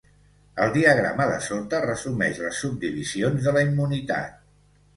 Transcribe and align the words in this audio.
El 0.63 0.71
diagrama 0.77 1.27
de 1.31 1.35
sota 1.49 1.83
resumeix 1.85 2.41
les 2.47 2.63
subdivisions 2.65 3.45
de 3.49 3.57
la 3.59 3.67
immunitat. 3.69 4.45